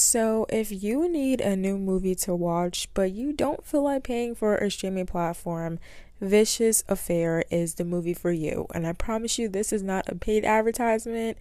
[0.00, 4.36] So, if you need a new movie to watch, but you don't feel like paying
[4.36, 5.80] for a streaming platform,
[6.20, 8.68] Vicious Affair is the movie for you.
[8.72, 11.36] And I promise you, this is not a paid advertisement.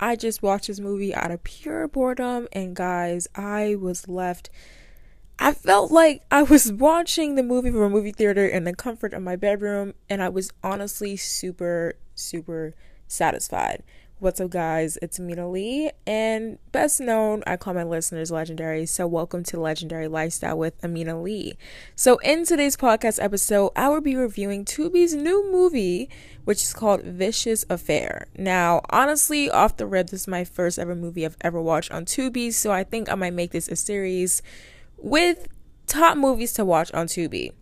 [0.00, 4.48] I just watched this movie out of pure boredom, and guys, I was left.
[5.38, 9.12] I felt like I was watching the movie from a movie theater in the comfort
[9.12, 12.72] of my bedroom, and I was honestly super, super
[13.06, 13.82] satisfied.
[14.20, 14.98] What's up, guys?
[15.00, 18.84] It's Ameenha Lee, and best known, I call my listeners legendary.
[18.84, 21.56] So, welcome to Legendary Lifestyle with Ameenha Lee.
[21.94, 26.10] So, in today's podcast episode, I will be reviewing Tubi's new movie,
[26.42, 28.26] which is called Vicious Affair.
[28.36, 32.04] Now, honestly, off the rip, this is my first ever movie I've ever watched on
[32.04, 34.42] Tubi, so I think I might make this a series
[34.96, 35.46] with
[35.86, 37.52] top movies to watch on Tubi.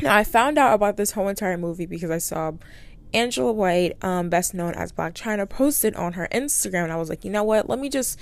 [0.00, 2.52] Now, I found out about this whole entire movie because I saw
[3.14, 6.84] Angela White, um, best known as Blac Chyna, posted on her Instagram.
[6.84, 7.68] And I was like, you know what?
[7.68, 8.18] Let me just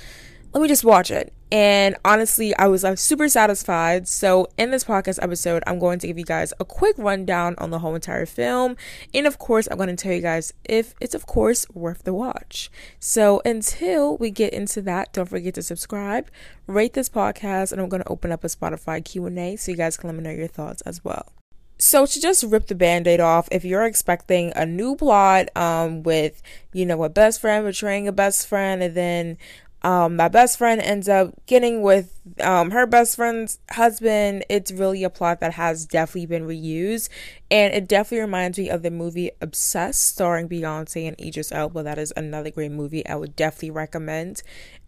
[0.56, 1.34] let me just watch it.
[1.52, 4.08] And honestly, I was like super satisfied.
[4.08, 7.70] So in this podcast episode, I'm going to give you guys a quick rundown on
[7.70, 8.76] the whole entire film.
[9.12, 12.14] And of course, I'm going to tell you guys if it's of course worth the
[12.14, 12.70] watch.
[12.98, 16.30] So until we get into that, don't forget to subscribe,
[16.66, 19.98] rate this podcast, and I'm going to open up a Spotify Q&A so you guys
[19.98, 21.35] can let me know your thoughts as well.
[21.78, 26.42] So to just rip the band-aid off, if you're expecting a new plot um with,
[26.72, 29.38] you know, a best friend betraying a best friend and then
[29.82, 35.04] um my best friend ends up getting with um her best friend's husband, it's really
[35.04, 37.10] a plot that has definitely been reused
[37.50, 41.82] and it definitely reminds me of the movie Obsessed starring Beyonce and Idris Elba.
[41.82, 44.42] That is another great movie I would definitely recommend.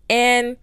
[0.08, 0.56] And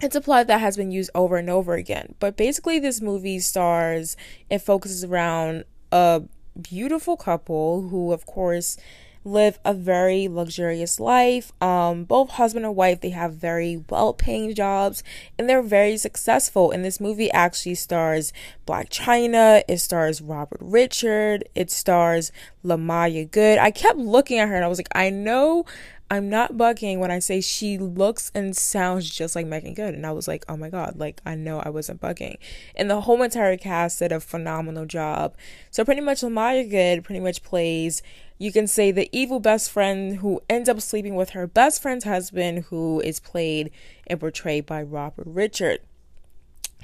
[0.00, 2.14] it's a plot that has been used over and over again.
[2.18, 4.16] But basically, this movie stars,
[4.48, 6.22] it focuses around a
[6.60, 8.76] beautiful couple who, of course,
[9.24, 11.52] live a very luxurious life.
[11.62, 15.02] Um, both husband and wife, they have very well paying jobs
[15.38, 16.70] and they're very successful.
[16.70, 18.32] And this movie actually stars
[18.66, 23.58] Blac Chyna, it stars Robert Richard, it stars Lamaya Good.
[23.58, 25.66] I kept looking at her and I was like, I know
[26.12, 29.94] I'm not bugging when I say she looks and sounds just like Meagan Good.
[29.94, 32.36] And I was like, oh my God, like I know I wasn't bugging.
[32.74, 35.36] And the whole entire cast did a phenomenal job.
[35.70, 38.02] So pretty much Lamaya Good pretty much plays,
[38.38, 42.04] you can say the evil best friend who ends up sleeping with her best friend's
[42.04, 43.70] husband, who is played
[44.06, 45.78] and portrayed by Robert Richard.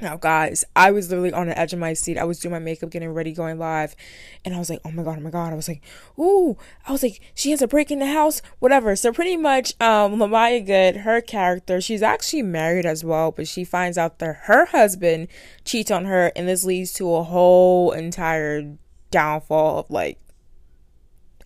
[0.01, 2.19] Now, guys, I was literally on the edge of my seat.
[2.19, 3.97] I was doing my makeup, getting ready, going live.
[4.45, 5.53] And I was like, oh my God, oh my God.
[5.53, 5.83] I was like,
[6.19, 6.59] ooh.
[6.87, 8.95] I was like, she has a break in the house, whatever.
[8.95, 13.65] So, pretty much, um, Lamaya Good, her character, she's actually married as well, but she
[13.65, 15.29] finds out that her husband
[15.65, 16.31] cheats on her.
[16.37, 18.77] And this leads to a whole entire
[19.11, 20.19] downfall of like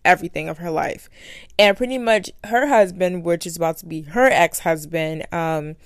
[0.05, 1.09] everything of her life.
[1.59, 5.77] And pretty much her husband, which is about to be her ex husband, um,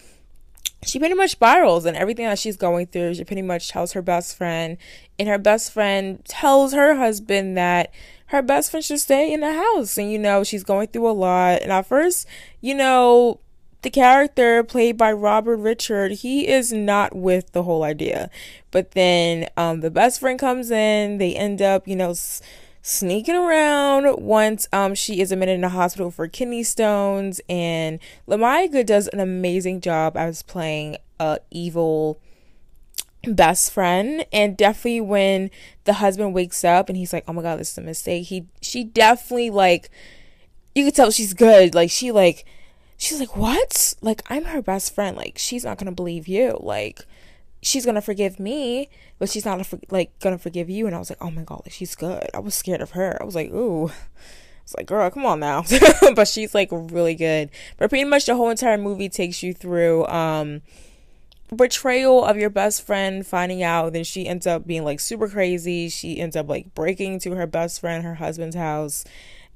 [0.84, 3.14] she pretty much spirals and everything that she's going through.
[3.14, 4.76] She pretty much tells her best friend
[5.18, 7.90] and her best friend tells her husband that
[8.26, 9.96] her best friend should stay in the house.
[9.96, 11.62] And you know she's going through a lot.
[11.62, 12.26] And at first
[12.60, 13.40] you know
[13.82, 18.30] the character played by Robert Richard he is not with the whole idea.
[18.70, 21.18] But then um the best friend comes in.
[21.18, 22.42] They end up you know s-
[22.86, 27.40] sneaking around once um she is admitted in the hospital for kidney stones.
[27.48, 32.20] And Lamaya Good does an amazing job as playing a evil
[33.26, 34.26] best friend.
[34.34, 35.50] And definitely when
[35.84, 38.46] the husband wakes up and he's like oh my god this is a mistake he
[38.60, 39.88] she definitely like
[40.74, 41.74] you could tell she's good.
[41.74, 42.44] Like she like
[42.98, 43.94] she's like what?
[44.02, 45.16] Like i'm her best friend.
[45.16, 46.58] Like she's not gonna believe you.
[46.60, 47.00] Like
[47.64, 48.88] she's gonna forgive me,
[49.18, 50.86] but she's not like gonna forgive you.
[50.86, 52.28] And I was like, oh my god, like she's good.
[52.34, 53.20] I was scared of her.
[53.20, 53.88] I was like, ooh.
[53.88, 55.64] I was like, girl, come on now.
[56.14, 57.50] but she's like really good.
[57.78, 60.62] But pretty much the whole entire movie takes you through um
[61.54, 65.88] betrayal of your best friend finding out then she ends up being like super crazy
[65.88, 69.04] she ends up like breaking to her best friend her husband's house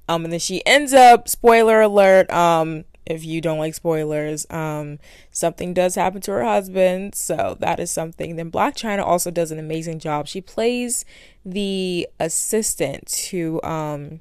[0.06, 4.46] um and then she ends up spoiler alert um if you don't like spoilers.
[4.50, 4.98] Um,
[5.30, 8.36] something does happen to her husband, so that is something.
[8.36, 10.28] Then Blac Chyna also does an amazing job.
[10.28, 11.04] She plays
[11.44, 14.20] the assistant to um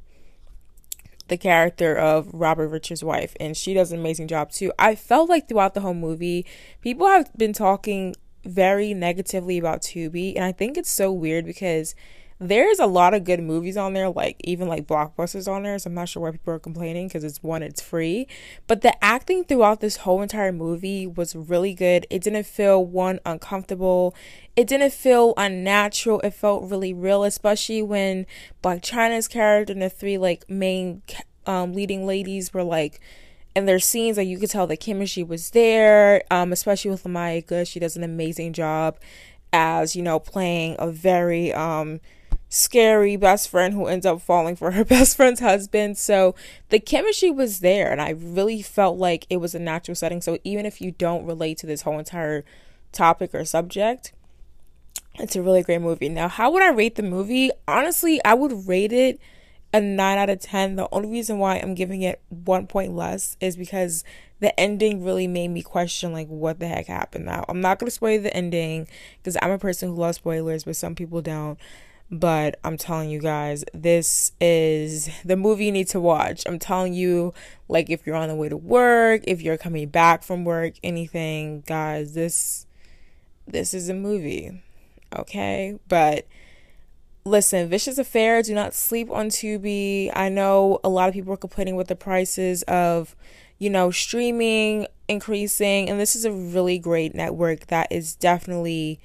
[1.28, 4.72] the character of Robert Richard's wife, and she does an amazing job too.
[4.80, 6.45] I felt like throughout the whole movie,
[6.81, 11.95] people have been talking very negatively about Tubi, and I think it's so weird because
[12.39, 15.78] there's a lot of good movies on there, like even like blockbusters on there.
[15.80, 18.28] So I'm not sure why people are complaining because it's one, it's free.
[18.68, 22.06] But the acting throughout this whole entire movie was really good.
[22.10, 24.13] It didn't feel one uncomfortable.
[24.56, 26.19] It didn't feel unnatural.
[26.22, 28.28] It felt really real, especially when
[28.63, 31.01] Blac Chyna's character and the three like main
[31.48, 33.00] um, leading ladies were like
[33.56, 37.66] and there's scenes that you could tell the chemistry was there, um, especially with Lamaya
[37.66, 39.00] She does an amazing job
[39.51, 42.00] as, you know, playing a very um
[42.50, 45.98] scary best friend who ends up falling for her best friend's husband.
[45.98, 46.36] So
[46.70, 50.22] the chemistry was there, and I really felt like it was a natural setting.
[50.22, 52.44] So even if you don't relate to this whole entire
[52.92, 54.14] topic or subject,
[55.16, 56.10] it's a really great movie.
[56.10, 57.52] Now, how would I rate the movie?
[57.68, 59.20] Honestly, I would rate it
[59.74, 60.76] a 9 out of 10.
[60.76, 64.04] The only reason why I'm giving it one point less is because
[64.40, 67.44] the ending really made me question like what the heck happened now.
[67.50, 70.76] I'm not going to spoil the ending because I'm a person who loves spoilers, but
[70.76, 71.58] some people don't.
[72.09, 76.44] But I'm telling you guys, this is the movie you need to watch.
[76.45, 77.33] I'm telling you,
[77.68, 81.63] like, if you're on the way to work, if you're coming back from work, anything,
[81.68, 82.65] guys, this
[83.45, 84.62] this is a movie.
[85.15, 85.80] Okay?
[85.88, 86.27] But
[87.25, 90.12] listen, Vicious Affair, do not sleep on Tubi.
[90.15, 93.15] I know a lot of people are complaining with the prices of,
[93.57, 99.00] you know, streaming increasing, and this is a really great network that is definitely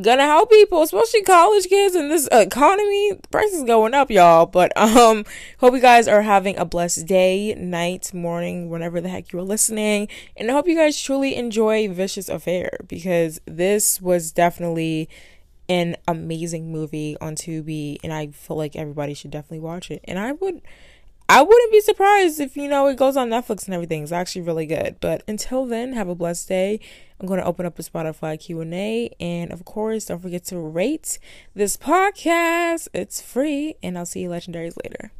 [0.00, 3.12] gonna help people, especially college kids in this economy.
[3.30, 4.46] Prices going up, y'all.
[4.46, 5.24] But um,
[5.58, 9.42] hope you guys are having a blessed day, night, morning, whenever the heck you are
[9.42, 15.08] listening, and I hope you guys truly enjoy Vicious Affair because this was definitely
[15.68, 20.00] an amazing movie on Tubi, and I feel like everybody should definitely watch it.
[20.04, 20.60] And I would.
[21.28, 24.02] I wouldn't be surprised if you know it goes on Netflix and everything.
[24.02, 24.96] It's actually really good.
[25.00, 26.80] But until then, have a blessed day.
[27.18, 31.18] I'm going to open up a Spotify Q&A and of course, don't forget to rate
[31.54, 32.88] this podcast.
[32.92, 35.12] It's free and I'll see you legendaries later.